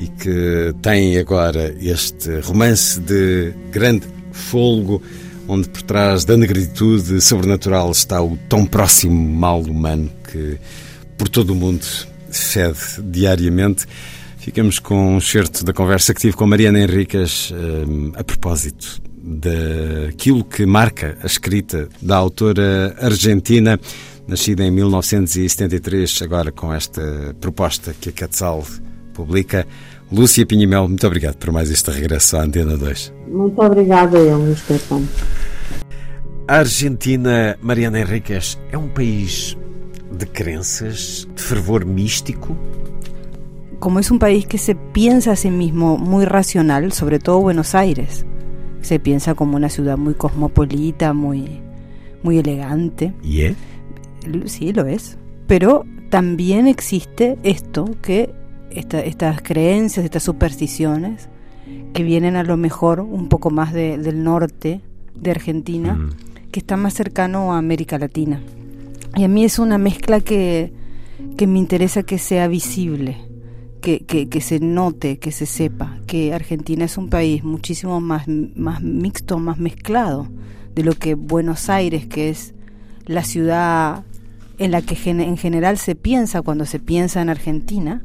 e 0.01 0.09
que 0.09 0.75
tem 0.81 1.19
agora 1.19 1.75
este 1.81 2.41
romance 2.41 3.01
de 3.01 3.53
grande 3.71 4.07
folgo 4.33 5.03
onde 5.47 5.69
por 5.69 5.83
trás 5.83 6.25
da 6.25 6.37
negritude 6.37 7.21
sobrenatural 7.21 7.91
está 7.91 8.23
o 8.23 8.39
tão 8.49 8.65
próximo 8.67 9.15
mal 9.15 9.61
humano 9.61 10.11
que 10.31 10.59
por 11.19 11.29
todo 11.29 11.51
o 11.51 11.55
mundo 11.55 11.85
fede 12.31 13.03
diariamente. 13.03 13.85
Ficamos 14.39 14.79
com 14.79 15.17
um 15.17 15.21
certo 15.21 15.65
da 15.65 15.75
conversa 15.75 16.15
que 16.15 16.21
tive 16.21 16.37
com 16.37 16.47
Mariana 16.47 16.81
Henriques 16.81 17.51
um, 17.51 18.13
a 18.15 18.25
propósito 18.25 19.03
daquilo 19.21 20.45
que 20.45 20.65
marca 20.65 21.19
a 21.23 21.27
escrita 21.27 21.89
da 22.01 22.17
autora 22.17 22.97
argentina, 23.01 23.79
nascida 24.27 24.65
em 24.65 24.71
1973, 24.71 26.23
agora 26.23 26.51
com 26.51 26.73
esta 26.73 27.37
proposta 27.41 27.95
que 28.01 28.09
a 28.09 28.13
Quetzal 28.13 28.65
publica. 29.13 29.67
Lúcia 30.11 30.47
Pinhimel, 30.47 30.89
muito 30.89 31.07
obrigado 31.07 31.37
por 31.37 31.53
mais 31.53 31.71
este 31.71 31.91
regresso 31.91 32.39
à 32.39 32.43
Antena 32.43 32.77
2. 32.79 33.13
Muito 33.29 33.61
obrigada 33.61 34.17
eu, 34.17 34.57
Stefano. 34.57 35.07
A 36.47 36.59
Argentina, 36.61 37.59
Mariana 37.61 38.01
Henriques, 38.01 38.59
é 38.73 38.79
um 38.79 38.89
país 38.89 39.55
de 40.11 40.27
crenças, 40.27 41.29
de 41.35 41.43
fervor 41.43 41.87
místico? 41.87 42.57
Como 43.79 44.01
es 44.01 44.11
un 44.11 44.19
país 44.19 44.47
que 44.47 44.59
se 44.59 44.75
piensa 44.75 45.33
a 45.33 45.37
sí 45.37 45.51
mismo 45.51 45.99
muy 45.99 46.25
racional, 46.25 46.93
sobre 46.93 47.19
todo 47.19 47.41
Buenos 47.41 47.75
Aires, 47.75 48.25
se 48.81 48.99
piensa 48.99 49.35
como 49.35 49.57
una 49.57 49.69
ciudad 49.69 49.97
muy 49.97 50.15
cosmopolita, 50.15 51.13
muy, 51.13 51.61
muy 52.23 52.39
elegante. 52.39 53.13
¿Y 53.23 53.43
es? 53.43 53.57
Sí, 54.47 54.73
lo 54.73 54.87
es. 54.87 55.17
Pero 55.47 55.85
también 56.11 56.67
existe 56.67 57.39
esto 57.43 57.89
que 58.03 58.35
estas 58.71 59.43
creencias, 59.43 60.05
estas 60.05 60.23
supersticiones, 60.23 61.29
que 61.93 62.03
vienen 62.03 62.37
a 62.37 62.45
lo 62.45 62.57
mejor 62.57 63.01
un 63.01 63.29
poco 63.29 63.51
más 63.51 63.73
del 63.73 64.23
norte 64.23 64.81
de 65.15 65.31
Argentina, 65.31 65.95
mm. 65.95 66.11
que 66.51 66.61
está 66.61 66.77
más 66.77 66.95
cercano 66.95 67.53
a 67.53 67.59
América 67.59 67.99
Latina. 67.99 68.41
Y 69.17 69.25
a 69.25 69.29
mí 69.29 69.45
es 69.45 69.59
una 69.59 69.79
mezcla 69.79 70.21
que, 70.21 70.73
que 71.37 71.47
me 71.47 71.59
interesa 71.59 72.03
que 72.03 72.19
sea 72.19 72.49
visible, 72.49 73.17
que, 73.81 74.01
que, 74.05 74.41
se 74.41 74.61
note, 74.61 75.19
que 75.19 75.33
se 75.33 75.47
sepa 75.47 75.99
que 76.07 76.35
Argentina 76.35 76.85
es 76.85 76.99
un 76.99 77.09
país 77.09 77.43
muchísimo 77.45 78.01
más, 78.01 78.27
más 78.29 78.83
mixto, 78.83 79.39
más 79.39 79.59
mezclado 79.59 80.29
de 80.75 80.83
lo 80.85 80.95
que 80.95 81.15
Buenos 81.15 81.69
Aires, 81.71 82.07
que 82.07 82.29
es 82.29 82.55
la 83.07 83.25
ciudad 83.25 84.05
en 84.59 84.73
la 84.73 84.83
que 84.83 84.97
en 85.11 85.37
general 85.37 85.79
se 85.79 85.95
piensa 85.95 86.43
cuando 86.43 86.67
se 86.67 86.79
piensa 86.79 87.23
en 87.23 87.31
Argentina, 87.31 88.03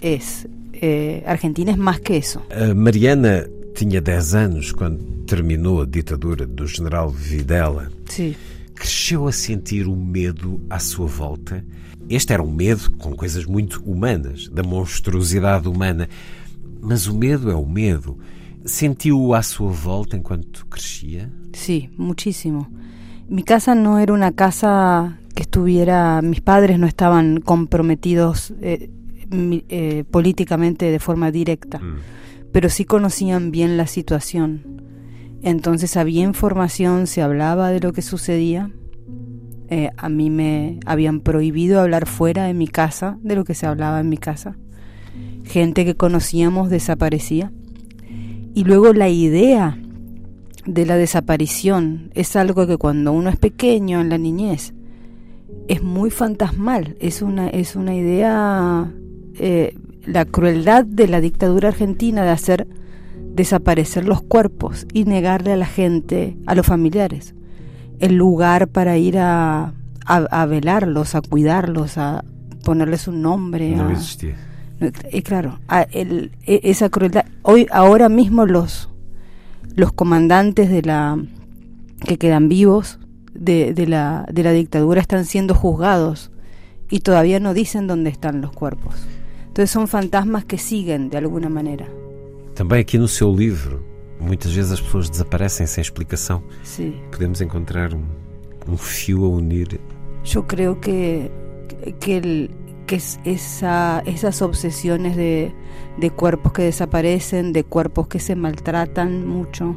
es. 0.00 0.48
Eh, 0.72 1.22
Argentina 1.26 1.72
es 1.72 1.78
más 1.78 2.00
que 2.00 2.16
eso. 2.16 2.42
Mariana 2.74 3.44
tinha 3.74 4.00
10 4.00 4.34
anos 4.34 4.72
quando 4.72 5.02
terminou 5.26 5.82
a 5.82 5.86
ditadura 5.86 6.46
do 6.46 6.66
general 6.66 7.10
Videla. 7.10 7.90
Sim. 8.06 8.34
Cresceu 8.80 9.28
a 9.28 9.32
sentir 9.32 9.86
o 9.86 9.94
medo 9.94 10.58
à 10.70 10.78
sua 10.78 11.06
volta. 11.06 11.62
Este 12.08 12.32
era 12.32 12.42
um 12.42 12.50
medo 12.50 12.90
com 12.92 13.14
coisas 13.14 13.44
muito 13.44 13.82
humanas, 13.84 14.48
da 14.48 14.62
monstruosidade 14.62 15.68
humana. 15.68 16.08
Mas 16.80 17.06
o 17.06 17.14
medo 17.14 17.50
é 17.50 17.54
o 17.54 17.66
medo. 17.66 18.18
Sentiu-o 18.64 19.34
à 19.34 19.42
sua 19.42 19.70
volta 19.70 20.16
enquanto 20.16 20.64
crescia? 20.64 21.30
Sim, 21.52 21.82
sí, 21.82 21.90
muchísimo. 21.98 22.68
Mi 23.28 23.42
casa 23.42 23.74
no 23.74 23.98
era 23.98 24.14
una 24.14 24.32
casa 24.32 25.18
que 25.34 25.42
estuviera, 25.42 26.22
mis 26.22 26.40
padres 26.40 26.78
no 26.78 26.86
estaban 26.86 27.42
comprometidos 27.42 28.54
eh, 28.62 28.88
eh, 29.68 30.04
políticamente 30.10 30.90
de 30.90 30.98
forma 30.98 31.30
directa, 31.30 31.80
mm. 31.80 31.98
pero 32.50 32.70
sí 32.70 32.86
conocían 32.86 33.50
bien 33.50 33.76
la 33.76 33.86
situación. 33.86 34.89
Entonces 35.42 35.96
había 35.96 36.22
información, 36.22 37.06
se 37.06 37.22
hablaba 37.22 37.70
de 37.70 37.80
lo 37.80 37.92
que 37.92 38.02
sucedía. 38.02 38.70
Eh, 39.68 39.90
a 39.96 40.08
mí 40.08 40.30
me 40.30 40.80
habían 40.84 41.20
prohibido 41.20 41.80
hablar 41.80 42.06
fuera 42.06 42.44
de 42.44 42.54
mi 42.54 42.66
casa 42.66 43.18
de 43.22 43.36
lo 43.36 43.44
que 43.44 43.54
se 43.54 43.66
hablaba 43.66 44.00
en 44.00 44.08
mi 44.08 44.18
casa. 44.18 44.56
Gente 45.44 45.84
que 45.84 45.96
conocíamos 45.96 46.70
desaparecía. 46.70 47.52
Y 48.54 48.64
luego 48.64 48.92
la 48.92 49.08
idea 49.08 49.78
de 50.66 50.86
la 50.86 50.96
desaparición 50.96 52.10
es 52.14 52.36
algo 52.36 52.66
que 52.66 52.76
cuando 52.76 53.12
uno 53.12 53.30
es 53.30 53.36
pequeño 53.36 54.00
en 54.00 54.08
la 54.08 54.18
niñez 54.18 54.74
es 55.68 55.82
muy 55.82 56.10
fantasmal, 56.10 56.96
es 57.00 57.22
una, 57.22 57.48
es 57.48 57.76
una 57.76 57.94
idea 57.94 58.92
eh, 59.38 59.74
la 60.04 60.24
crueldad 60.24 60.84
de 60.84 61.06
la 61.06 61.20
dictadura 61.20 61.68
argentina 61.68 62.24
de 62.24 62.30
hacer 62.30 62.66
desaparecer 63.40 64.04
los 64.04 64.22
cuerpos 64.22 64.86
y 64.92 65.04
negarle 65.04 65.52
a 65.52 65.56
la 65.56 65.66
gente, 65.66 66.36
a 66.46 66.54
los 66.54 66.66
familiares, 66.66 67.34
el 67.98 68.14
lugar 68.14 68.68
para 68.68 68.98
ir 68.98 69.18
a, 69.18 69.72
a, 70.04 70.46
velarlos, 70.46 71.14
a 71.14 71.22
cuidarlos, 71.22 71.96
a 71.96 72.22
ponerles 72.64 73.08
un 73.08 73.22
nombre. 73.22 73.70
No 73.74 73.90
y 75.12 75.22
claro, 75.22 75.58
e, 75.92 76.30
esa 76.44 76.88
crueldad. 76.88 77.24
Hoy, 77.42 77.66
ahora 77.70 78.08
mismo 78.08 78.46
los, 78.46 78.88
los 79.74 79.92
comandantes 79.92 80.70
de 80.70 80.82
la 80.82 81.18
que 82.06 82.16
quedan 82.16 82.48
vivos 82.48 82.98
de, 83.34 83.74
de, 83.74 83.86
la, 83.86 84.26
de 84.32 84.42
la 84.42 84.52
dictadura 84.52 85.00
están 85.00 85.24
siendo 85.24 85.54
juzgados 85.54 86.30
y 86.90 87.00
todavía 87.00 87.40
no 87.40 87.52
dicen 87.52 87.86
dónde 87.86 88.10
están 88.10 88.40
los 88.40 88.52
cuerpos. 88.52 88.94
Então 89.50 89.66
são 89.66 89.86
fantasmas 89.86 90.44
que 90.44 90.56
seguem 90.56 91.08
de 91.08 91.16
alguma 91.18 91.50
maneira. 91.50 92.09
Também 92.54 92.80
aqui 92.80 92.98
no 92.98 93.08
seu 93.08 93.32
livro 93.34 93.84
muitas 94.20 94.52
vezes 94.52 94.72
as 94.72 94.80
pessoas 94.80 95.08
desaparecem 95.08 95.66
sem 95.66 95.80
explicação. 95.82 96.42
Sí. 96.62 96.94
Podemos 97.10 97.40
encontrar 97.40 97.94
um, 97.94 98.04
um 98.68 98.76
fio 98.76 99.24
a 99.24 99.28
unir. 99.28 99.80
Yo 100.24 100.42
creo 100.42 100.78
que, 100.78 101.30
que, 102.00 102.12
el- 102.18 102.50
que 102.86 102.96
es 102.96 103.18
esa, 103.24 104.02
esas 104.04 104.42
obsesiones 104.42 105.16
de, 105.16 105.50
de 105.98 106.10
cuerpos 106.10 106.52
que 106.52 106.62
desaparecen, 106.62 107.52
de 107.52 107.62
cuerpos 107.64 108.08
que 108.08 108.18
se 108.18 108.34
maltratan 108.36 109.26
mucho, 109.26 109.74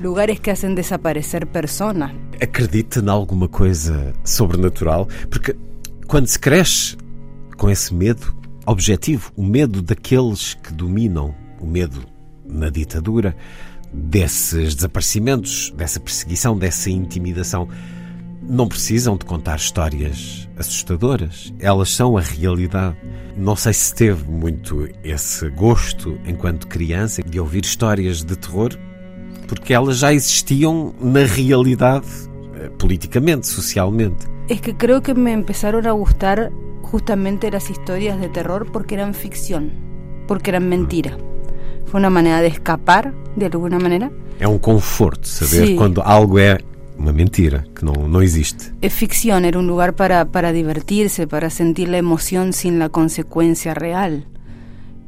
lugares 0.00 0.40
que 0.40 0.50
hacen 0.50 0.74
desaparecer 0.74 1.46
personas. 1.46 2.12
Acredita 2.42 3.00
em 3.00 3.08
alguma 3.10 3.46
coisa 3.48 4.14
sobrenatural? 4.24 5.06
Porque 5.28 5.54
quando 6.06 6.26
se 6.28 6.38
cresce 6.38 6.96
com 7.58 7.68
esse 7.68 7.92
medo 7.92 8.34
objetivo, 8.64 9.30
o 9.36 9.42
medo 9.42 9.82
daqueles 9.82 10.54
que 10.54 10.72
dominam, 10.72 11.34
o 11.60 11.66
medo 11.66 12.04
na 12.44 12.70
ditadura, 12.70 13.36
desses 13.92 14.74
desaparecimentos, 14.74 15.72
dessa 15.76 16.00
perseguição, 16.00 16.56
dessa 16.56 16.90
intimidação, 16.90 17.68
não 18.42 18.66
precisam 18.66 19.16
de 19.16 19.24
contar 19.24 19.56
histórias 19.56 20.48
assustadoras. 20.56 21.52
Elas 21.58 21.90
são 21.90 22.16
a 22.16 22.20
realidade. 22.20 22.96
Não 23.36 23.54
sei 23.54 23.72
se 23.72 23.94
teve 23.94 24.28
muito 24.30 24.88
esse 25.04 25.48
gosto, 25.50 26.18
enquanto 26.26 26.66
criança, 26.66 27.22
de 27.22 27.38
ouvir 27.38 27.64
histórias 27.64 28.24
de 28.24 28.36
terror, 28.36 28.76
porque 29.46 29.72
elas 29.74 29.98
já 29.98 30.12
existiam 30.12 30.94
na 31.00 31.24
realidade, 31.24 32.06
eh, 32.56 32.70
politicamente, 32.78 33.46
socialmente. 33.46 34.26
Es 34.48 34.60
que 34.60 34.74
creo 34.74 35.00
que 35.00 35.14
me 35.14 35.32
empezaron 35.32 35.86
a 35.86 35.92
gustar 35.92 36.50
justamente 36.82 37.50
las 37.50 37.70
historias 37.70 38.20
de 38.20 38.28
terror 38.28 38.70
porque 38.72 38.96
eran 38.96 39.14
ficción, 39.14 39.70
porque 40.26 40.50
eran 40.50 40.68
mentira. 40.68 41.16
Fue 41.86 41.98
una 42.00 42.10
manera 42.10 42.40
de 42.40 42.48
escapar, 42.48 43.12
de 43.36 43.46
alguna 43.46 43.78
manera. 43.78 44.10
É 44.38 44.46
um 44.48 44.58
conforto 44.58 45.26
saber 45.28 45.66
Sim. 45.68 45.76
quando 45.76 46.00
algo 46.02 46.38
é 46.38 46.58
uma 46.98 47.12
mentira, 47.12 47.64
que 47.74 47.84
não, 47.84 48.08
não 48.08 48.22
existe. 48.22 48.72
Es 48.82 48.92
ficción, 48.92 49.44
era 49.44 49.58
un 49.58 49.66
lugar 49.66 49.94
para, 49.94 50.24
para 50.26 50.52
divertirse, 50.52 51.26
para 51.26 51.50
sentir 51.50 51.88
la 51.88 51.98
emoción 51.98 52.52
sin 52.52 52.78
la 52.78 52.88
consecuencia 52.90 53.74
real. 53.74 54.26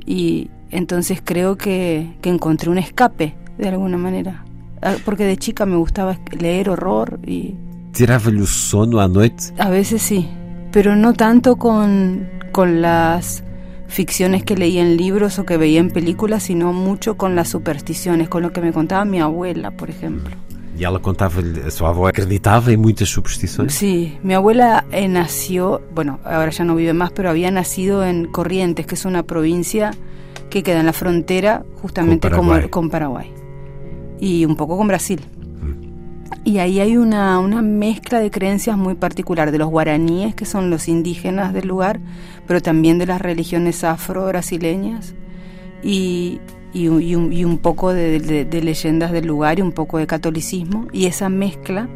Y 0.06 0.50
entonces 0.70 1.20
creo 1.24 1.56
que, 1.56 2.14
que 2.20 2.30
encontré 2.30 2.70
un 2.70 2.78
escape, 2.78 3.34
de 3.58 3.68
alguna 3.68 3.98
manera. 3.98 4.44
Ah, 4.80 4.94
Porque 5.04 5.24
de 5.24 5.36
chica 5.36 5.64
me 5.66 5.76
gustaba 5.76 6.18
leer 6.38 6.68
horror 6.70 7.20
y 7.26 7.54
Tirava-lhe 7.92 8.40
o 8.42 8.46
sono 8.46 9.00
à 9.00 9.06
noite. 9.06 9.52
a 9.58 9.68
veces 9.68 10.00
sí, 10.00 10.26
pero 10.72 10.96
no 10.96 11.12
tanto 11.12 11.56
con, 11.56 12.26
con 12.50 12.80
las 12.80 13.44
ficciones 13.92 14.42
que 14.42 14.56
leía 14.56 14.82
en 14.82 14.96
libros 14.96 15.38
o 15.38 15.44
que 15.44 15.56
veía 15.56 15.78
en 15.78 15.90
películas, 15.90 16.44
sino 16.44 16.72
mucho 16.72 17.16
con 17.16 17.36
las 17.36 17.50
supersticiones, 17.50 18.28
con 18.28 18.42
lo 18.42 18.52
que 18.52 18.60
me 18.60 18.72
contaba 18.72 19.04
mi 19.04 19.20
abuela, 19.20 19.70
por 19.70 19.90
ejemplo. 19.90 20.34
E 20.74 20.84
ela 20.84 20.98
contava-lhe, 20.98 21.60
a 21.60 21.70
sua 21.70 21.90
avó 21.90 22.06
acreditava 22.06 22.72
em 22.72 22.78
muitas 22.78 23.08
superstições. 23.10 23.74
Sí, 23.74 24.18
mi 24.24 24.32
abuela 24.34 24.84
eh, 24.90 25.06
nació, 25.06 25.82
bueno, 25.94 26.18
ahora 26.24 26.50
ya 26.50 26.64
no 26.64 26.74
vive 26.74 26.94
más, 26.94 27.12
pero 27.12 27.28
había 27.28 27.50
nacido 27.50 28.04
en 28.04 28.24
Corrientes, 28.24 28.86
que 28.86 28.94
es 28.94 29.04
una 29.04 29.22
provincia 29.22 29.92
que 30.48 30.62
queda 30.62 30.80
en 30.80 30.86
la 30.86 30.94
frontera 30.94 31.62
justamente 31.82 32.30
con 32.70 32.88
Paraguay 32.88 33.30
y 34.18 34.44
un 34.46 34.56
poco 34.56 34.78
con 34.78 34.88
Brasil. 34.88 35.20
Y 36.44 36.58
ahí 36.58 36.80
hay 36.80 36.96
una, 36.96 37.38
una 37.38 37.62
mezcla 37.62 38.18
de 38.18 38.30
creencias 38.30 38.76
muy 38.76 38.94
particular 38.94 39.52
de 39.52 39.58
los 39.58 39.68
guaraníes, 39.70 40.34
que 40.34 40.44
son 40.44 40.70
los 40.70 40.88
indígenas 40.88 41.52
del 41.54 41.68
lugar, 41.68 42.00
pero 42.48 42.60
también 42.60 42.98
de 42.98 43.06
las 43.06 43.20
religiones 43.22 43.84
afro-brasileñas 43.84 45.14
y, 45.84 46.40
y, 46.72 46.88
un- 46.88 47.32
y 47.32 47.44
un, 47.44 47.58
poco 47.58 47.92
de, 47.92 48.18
de- 48.18 48.44
de 48.44 48.60
leyendas 48.62 49.12
del 49.12 49.26
lugar 49.26 49.60
y 49.60 49.62
un 49.62 49.70
poco 49.72 49.98
de 49.98 50.06
catolicismo. 50.08 50.88
Y 50.92 51.06
esa 51.06 51.28
mezcla 51.28 51.88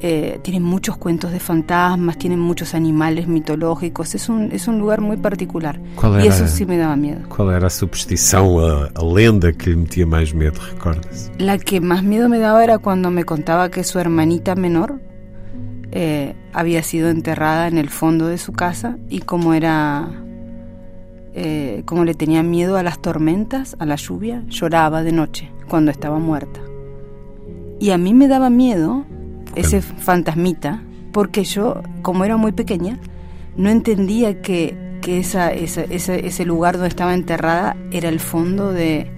eh, 0.00 0.38
tiene 0.42 0.60
muchos 0.60 0.96
cuentos 0.96 1.32
de 1.32 1.40
fantasmas, 1.40 2.18
tiene 2.18 2.36
muchos 2.36 2.74
animales 2.74 3.26
mitológicos, 3.26 4.14
es 4.14 4.28
un, 4.28 4.52
es 4.52 4.68
un 4.68 4.78
lugar 4.78 5.00
muy 5.00 5.16
particular. 5.16 5.80
Qual 5.96 6.20
Y 6.22 6.26
era, 6.26 6.34
eso 6.34 6.46
sí 6.46 6.66
me 6.66 6.76
daba 6.76 6.96
miedo. 6.96 7.20
qual 7.28 7.50
era 7.54 7.68
a 7.68 7.70
superstição, 7.70 8.58
a, 8.60 8.90
a 8.94 9.02
lenda 9.04 9.52
que 9.52 9.70
lhe 9.70 9.76
metia 9.76 10.06
mais 10.06 10.34
medo, 10.34 10.60
recorda-se? 10.72 11.30
La 11.38 11.56
que 11.58 11.80
más 11.80 12.02
miedo 12.02 12.28
me 12.28 12.38
daba 12.38 12.62
era 12.62 12.78
cuando 12.78 13.10
me 13.10 13.24
contaba 13.24 13.70
que 13.70 13.82
su 13.84 13.98
hermanita 13.98 14.54
menor 14.54 15.00
eh, 15.92 16.34
había 16.52 16.82
sido 16.82 17.08
enterrada 17.08 17.68
en 17.68 17.78
el 17.78 17.88
fondo 17.88 18.26
de 18.26 18.36
su 18.38 18.52
casa 18.52 18.98
y 19.08 19.20
como 19.20 19.54
era, 19.54 20.10
eh, 21.34 21.82
como 21.86 22.04
le 22.04 22.14
tenía 22.14 22.42
miedo 22.42 22.76
a 22.76 22.82
las 22.82 23.00
tormentas, 23.00 23.76
a 23.78 23.86
la 23.86 23.96
lluvia, 23.96 24.42
lloraba 24.48 25.02
de 25.02 25.12
noche 25.12 25.50
cuando 25.68 25.90
estaba 25.90 26.18
muerta. 26.18 26.60
Y 27.80 27.90
a 27.90 27.98
mí 27.98 28.12
me 28.14 28.28
daba 28.28 28.50
miedo 28.50 29.04
ese 29.56 29.80
fantasmita 29.82 30.82
porque 31.12 31.44
yo, 31.44 31.82
como 32.02 32.24
era 32.24 32.36
muy 32.36 32.52
pequeña, 32.52 32.98
no 33.56 33.70
entendía 33.70 34.42
que, 34.42 34.98
que 35.00 35.18
esa, 35.20 35.52
esa- 35.52 35.84
ese, 35.84 36.26
ese 36.26 36.44
lugar 36.44 36.74
donde 36.74 36.88
estaba 36.88 37.14
enterrada 37.14 37.76
era 37.92 38.08
el 38.08 38.18
fondo 38.20 38.72
de, 38.72 39.10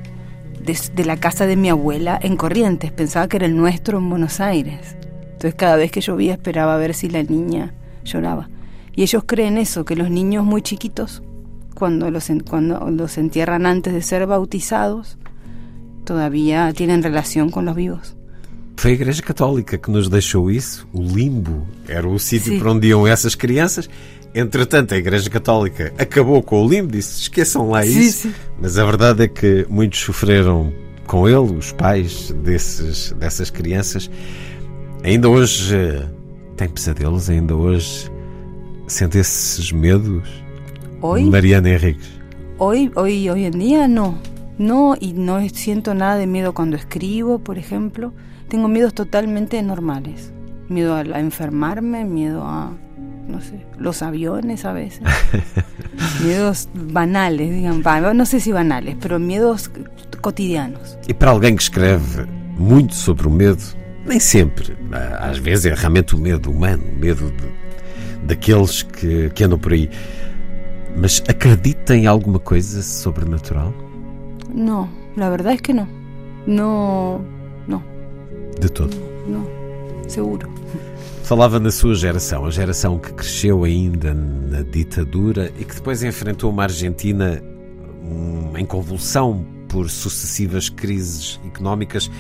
de, 0.63 0.79
de 0.95 1.05
la 1.07 1.17
casa 1.17 1.47
de 1.47 1.57
mi 1.57 1.71
abuela 1.71 2.19
en 2.23 2.37
Corrientes. 2.37 2.93
Pensaba 2.93 3.29
que 3.29 3.39
era 3.39 3.47
el 3.47 3.57
nuestro 3.57 3.97
en 3.99 4.11
Buenos 4.11 4.41
Aires. 4.41 4.97
Entonces 5.25 5.55
cada 5.55 5.77
vez 5.77 5.91
que 5.91 6.01
llovía 6.03 6.33
esperaba 6.35 6.77
ver 6.77 6.93
si 6.93 7.09
la 7.09 7.23
niña 7.23 7.73
lloraba. 8.05 8.51
Y 8.95 9.03
ellos 9.03 9.25
creen 9.27 9.59
eso, 9.59 9.85
que 9.85 9.97
los 9.97 10.11
niños 10.11 10.45
muy 10.45 10.63
chiquitos, 10.63 11.23
cuando 11.75 12.11
los, 12.11 12.31
cuando 12.49 12.91
los 12.91 13.19
entierran 13.19 13.67
antes 13.67 13.93
de 13.95 14.01
ser 14.03 14.27
bautizados, 14.27 15.19
todavía 16.05 16.73
tienen 16.73 17.03
relación 17.03 17.51
con 17.51 17.65
los 17.67 17.75
vivos. 17.77 18.16
Foi 18.77 18.91
a 18.91 18.95
Igreja 18.95 19.23
Católica 19.23 19.79
que 19.79 19.91
nos 19.91 20.09
deixou 20.09 20.51
isso. 20.51 20.87
O 20.93 21.03
limbo 21.03 21.67
era 21.89 22.07
o 22.07 22.19
sítio 22.19 22.53
Sim. 22.53 22.59
para 22.59 22.73
onde 22.73 22.89
iam 22.89 23.07
essas 23.07 23.35
crianças. 23.35 23.89
Entretanto, 24.35 24.93
a 24.93 24.99
Igreja 24.99 25.31
Católica 25.31 25.95
acabou 25.99 26.43
com 26.43 26.65
o 26.65 26.69
limbo, 26.69 26.93
disse: 26.93 27.23
esqueçam 27.23 27.71
lá 27.71 27.83
Sim, 27.83 27.99
isso. 28.01 28.29
sim. 28.29 28.35
Mas 28.61 28.77
a 28.79 28.85
verdade 28.85 29.25
é 29.25 29.29
que 29.29 29.67
muitos 29.69 29.99
sofreram 30.01 30.73
com 31.07 31.27
ele, 31.27 31.57
os 31.57 31.73
pais 31.73 32.31
desses, 32.43 33.13
dessas 33.13 33.49
crianças. 33.51 34.11
Ainda 35.03 35.29
hoje 35.29 35.75
têm 36.57 36.69
pesadelos, 36.69 37.31
ainda 37.31 37.55
hoje 37.57 38.11
sente 38.87 39.19
esses 39.19 39.73
medos. 39.73 40.29
Hoy, 41.01 41.25
Mariana 41.25 41.71
Henriques. 41.71 42.07
hoy, 42.59 42.91
hoy, 42.95 43.31
hoy 43.31 43.45
en 43.45 43.59
día 43.59 43.87
no. 43.89 44.19
No, 44.59 44.97
y 44.99 45.13
no 45.13 45.47
siento 45.51 45.95
nada 45.95 46.17
de 46.17 46.27
miedo 46.27 46.55
cuando 46.55 46.77
escribo, 46.77 47.39
por 47.41 47.59
ejemplo. 47.59 48.13
Tengo 48.49 48.69
miedos 48.69 48.95
totalmente 48.95 49.63
normales. 49.63 50.33
Miedo 50.69 50.95
a, 50.95 51.01
a 51.01 51.21
enfermarme, 51.21 52.05
miedo 52.05 52.43
a, 52.45 52.73
no 53.29 53.41
sé, 53.41 53.67
los 53.79 54.03
aviones 54.03 54.65
a 54.65 54.73
veces. 54.73 55.03
miedos 56.25 56.69
banales, 56.75 57.51
digan, 57.51 57.83
no 58.17 58.25
sé 58.27 58.41
si 58.41 58.53
banales, 58.53 58.97
pero 59.01 59.19
miedos 59.19 59.71
cotidianos. 60.21 60.99
E 61.09 61.15
para 61.15 61.31
alguém 61.31 61.55
que 61.57 61.63
escreve 61.63 62.27
muito 62.59 62.95
sobre 62.95 63.29
o 63.29 63.31
medo, 63.31 63.63
nem 64.07 64.19
sempre, 64.19 64.77
às 65.21 65.39
vezes 65.39 65.67
é 65.67 65.75
realmente 65.75 66.15
o 66.15 66.19
medo 66.19 66.51
humano, 66.51 66.83
o 66.93 66.99
medo 66.99 67.31
de- 67.31 68.27
daqueles 68.27 68.83
que, 68.83 69.31
que 69.31 69.45
andam 69.45 69.59
por 69.59 69.73
aí. 69.73 69.89
Mas 70.97 71.23
acredita 71.29 71.95
em 71.95 72.07
alguma 72.07 72.39
coisa 72.39 72.83
sobrenatural? 72.83 73.73
No, 74.57 74.89
la 75.17 75.29
verdad 75.29 75.53
es 75.53 75.61
que 75.61 75.75
no. 75.75 75.87
No, 76.47 77.21
no, 77.69 77.83
De 78.59 78.71
todo. 78.71 78.89
no, 79.29 79.47
seguro. 80.09 80.49
Falava 81.25 81.61
na 81.61 81.71
sua 81.71 81.95
geração, 81.95 82.47
a 82.47 82.51
geração 82.51 82.99
que 82.99 83.13
cresceu 83.13 83.65
ainda 83.65 84.15
na 84.15 84.63
ditadura 84.63 85.53
e 85.59 85.65
que 85.65 85.75
depois 85.75 86.03
enfrentou 86.03 86.51
uma 86.51 86.63
Argentina 86.63 87.43
hum, 88.03 88.57
em 88.57 88.65
convulsão 88.65 89.45
por 89.69 89.91
sucessivas 89.91 90.71
crises 90.71 91.39
económicas. 91.45 92.11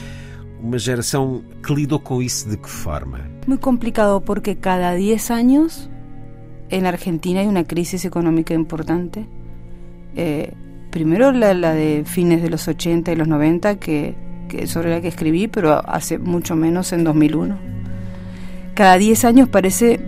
Uma 0.60 0.78
geração 0.78 1.42
que 1.64 1.72
lidou 1.72 2.00
com 2.00 2.20
isso 2.20 2.50
de 2.50 2.58
que 2.58 2.68
forma? 2.68 3.20
Muy 3.46 3.58
complicado 3.58 4.20
porque 4.20 4.56
cada 4.56 4.92
10 4.92 5.30
años 5.30 5.88
en 6.68 6.84
Argentina 6.84 7.40
hay 7.40 7.46
una 7.46 7.64
crisis 7.64 8.04
económica 8.04 8.52
importante. 8.52 9.26
Eh, 10.16 10.52
primero 10.96 11.30
la, 11.30 11.52
de 11.74 12.04
fines 12.06 12.40
de 12.40 12.48
los 12.48 12.68
80 12.68 13.12
y 13.12 13.16
los 13.16 13.28
90, 13.28 13.78
que, 13.78 14.14
que 14.48 14.66
sobre 14.66 14.88
la 14.88 15.02
que 15.02 15.08
escribí, 15.08 15.46
pero 15.46 15.86
hace 15.86 16.16
mucho 16.16 16.56
menos 16.56 16.90
en 16.94 17.04
2001. 17.04 17.58
Cada 18.72 18.96
10 18.96 19.26
años 19.26 19.48
parece 19.50 20.00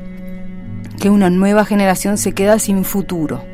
que 0.98 1.10
una 1.10 1.28
nueva 1.28 1.66
generación 1.66 2.16
se 2.16 2.32
queda 2.32 2.58
sin 2.58 2.84
futuro. 2.84 3.44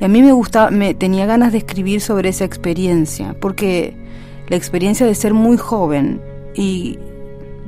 Y 0.00 0.04
a 0.04 0.08
mí 0.08 0.20
me 0.20 0.32
gustaba, 0.32 0.72
me 0.72 0.94
tenía 0.94 1.26
ganas 1.26 1.52
de 1.52 1.58
escribir 1.58 2.00
sobre 2.00 2.30
esa 2.30 2.44
experiencia, 2.44 3.36
porque 3.40 3.94
la 4.48 4.56
experiencia 4.56 5.06
de 5.06 5.14
ser 5.14 5.34
muy 5.34 5.56
joven 5.56 6.20
y 6.56 6.98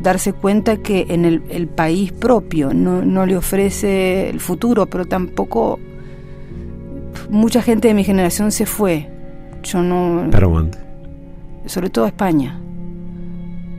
darse 0.02 0.32
cuenta 0.32 0.78
que 0.78 1.06
en 1.10 1.24
el, 1.24 1.44
el 1.48 1.68
país 1.68 2.10
propio 2.10 2.74
no, 2.74 3.02
no 3.02 3.24
le 3.24 3.36
ofrece 3.36 4.30
el 4.30 4.40
futuro, 4.40 4.86
pero 4.86 5.04
tampoco 5.04 5.78
mucha 7.30 7.62
gente 7.62 7.88
de 7.88 7.94
mi 7.94 8.04
generación 8.04 8.52
se 8.52 8.66
fue. 8.66 9.10
Yo 9.62 9.82
no 9.82 10.30
Para 10.30 10.46
onde? 10.46 10.84
sobre 11.66 11.90
todo 11.90 12.04
a 12.04 12.08
España. 12.08 12.60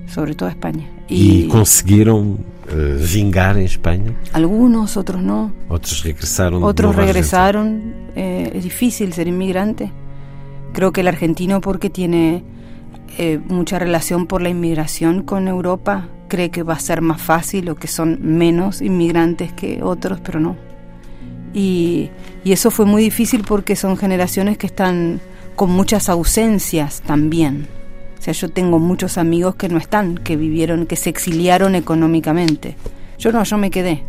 Sobre 0.08 0.34
todo 0.34 0.50
a 0.50 0.52
España. 0.52 0.90
E, 1.10 1.48
conseguiram 1.48 2.38
uh, 2.68 2.98
vingar 2.98 3.58
em 3.58 3.66
Espanha? 3.66 4.16
Algunos, 4.34 4.98
otros 4.98 5.22
no. 5.22 5.52
Otros 5.70 6.04
regresaron. 6.04 6.64
Otros 6.64 6.96
regresaron. 6.96 7.94
Eh, 8.16 8.52
es 8.56 8.64
difícil 8.64 9.14
ser 9.14 9.28
inmigrante. 9.28 9.92
Creo 10.74 10.92
que 10.92 11.02
el 11.02 11.08
argentino, 11.08 11.62
porque 11.62 11.90
tiene 11.90 12.44
eh, 13.18 13.40
mucha 13.48 13.80
relación 13.80 14.26
por 14.26 14.42
la 14.42 14.50
inmigración 14.50 15.24
con 15.24 15.48
Europa, 15.48 16.08
cree 16.28 16.50
que 16.50 16.64
va 16.64 16.74
a 16.74 16.80
ser 16.80 17.02
más 17.02 17.22
fácil 17.22 17.70
o 17.70 17.76
que 17.76 17.88
son 17.88 18.20
menos 18.22 18.82
inmigrantes 18.82 19.54
que 19.54 19.84
otros, 19.84 20.20
pero 20.22 20.40
no. 20.40 20.56
Y, 21.56 22.12
eso 22.44 22.70
fue 22.70 22.86
muy 22.86 23.02
difícil 23.02 23.44
porque 23.44 23.76
son 23.76 23.98
generaciones 23.98 24.58
que 24.60 24.68
están 24.68 25.20
con 25.56 25.72
muchas 25.72 26.10
ausencias 26.10 27.02
también. 27.02 27.68
O 28.20 28.22
sea, 28.22 28.34
yo 28.34 28.50
tengo 28.50 28.78
muchos 28.78 29.18
amigos 29.18 29.56
que 29.56 29.68
no 29.68 29.80
están, 29.80 30.16
que 30.16 30.36
vivieron, 30.36 30.86
que 30.86 30.96
se 30.96 31.10
exiliaron 31.10 31.74
económicamente. 31.74 32.76
Yo 33.18 33.32
no, 33.32 33.44
yo 33.44 33.58
me 33.58 33.72
quedé. 33.72 34.04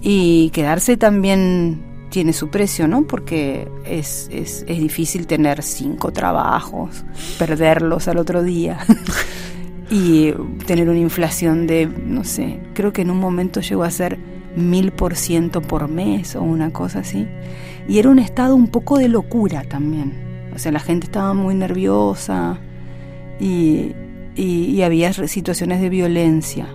Y 0.00 0.50
quedarse 0.50 0.96
también 0.96 1.82
tiene 2.10 2.32
su 2.32 2.50
precio, 2.50 2.86
¿no? 2.86 3.04
Porque 3.06 3.68
es, 3.84 4.28
es, 4.30 4.64
es 4.68 4.78
difícil 4.78 5.26
tener 5.26 5.62
cinco 5.62 6.12
trabajos, 6.12 7.04
perderlos 7.38 8.06
al 8.06 8.18
otro 8.18 8.44
día 8.44 8.78
y 9.90 10.32
tener 10.66 10.88
una 10.88 11.00
inflación 11.00 11.66
de, 11.66 11.86
no 11.86 12.22
sé, 12.22 12.60
creo 12.74 12.92
que 12.92 13.02
en 13.02 13.10
un 13.10 13.18
momento 13.18 13.60
llegó 13.60 13.82
a 13.82 13.90
ser 13.90 14.18
mil 14.56 14.90
por 14.90 15.14
ciento 15.14 15.60
por 15.62 15.88
mes 15.88 16.34
o 16.34 16.42
una 16.42 16.72
cosa 16.72 17.00
así. 17.00 17.26
Y 17.88 17.98
era 17.98 18.10
un 18.10 18.18
estado 18.18 18.56
un 18.56 18.68
poco 18.68 18.98
de 18.98 19.08
locura 19.08 19.62
también. 19.62 20.48
O 20.54 20.58
sea, 20.58 20.72
la 20.72 20.80
gente 20.80 21.06
estaba 21.06 21.34
muy 21.34 21.54
nerviosa 21.54 22.58
y, 23.38 23.92
y, 24.34 24.82
había 24.82 25.12
situaciones 25.12 25.80
de 25.80 25.90
violencia. 25.90 26.66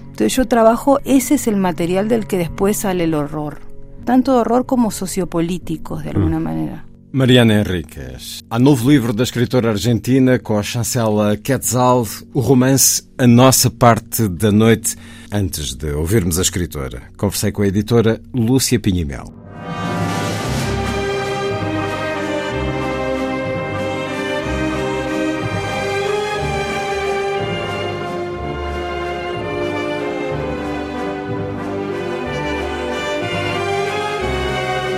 Entonces 0.00 0.34
yo 0.34 0.46
trabajo, 0.46 0.98
ese 1.04 1.34
es 1.34 1.46
el 1.46 1.56
material 1.56 2.08
del 2.08 2.26
que 2.26 2.38
después 2.38 2.78
sale 2.78 3.04
el 3.04 3.14
horror. 3.14 3.60
Tanto 4.04 4.36
horror 4.38 4.64
como 4.64 4.90
sociopolíticos, 4.90 6.02
de 6.02 6.10
alguna 6.10 6.40
mm. 6.40 6.42
manera. 6.42 6.87
Mariana 7.10 7.60
Henriques. 7.60 8.44
Há 8.50 8.58
novo 8.58 8.90
livro 8.90 9.14
da 9.14 9.22
escritora 9.22 9.70
argentina 9.70 10.38
com 10.38 10.58
a 10.58 10.62
chancela 10.62 11.36
Quetzal, 11.38 12.06
o 12.34 12.40
romance 12.40 13.02
A 13.16 13.26
Nossa 13.26 13.70
Parte 13.70 14.28
da 14.28 14.52
Noite. 14.52 14.94
Antes 15.32 15.74
de 15.74 15.90
ouvirmos 15.90 16.38
a 16.38 16.42
escritora, 16.42 17.02
conversei 17.16 17.50
com 17.50 17.62
a 17.62 17.66
editora 17.66 18.20
Lúcia 18.34 18.78
Pinhimel. 18.78 19.32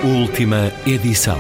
Última 0.03 0.73
edição. 0.87 1.39